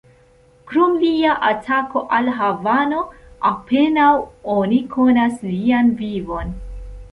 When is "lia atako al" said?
1.01-2.31